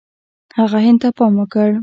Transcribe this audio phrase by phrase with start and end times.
[0.57, 1.69] هغه هند ته پام وکړ.